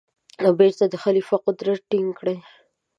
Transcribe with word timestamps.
او 0.43 0.51
بېرته 0.59 0.83
د 0.89 0.95
خلیفه 1.03 1.35
قدرت 1.45 1.81
ټینګ 1.91 2.09
کړي. 2.19 2.37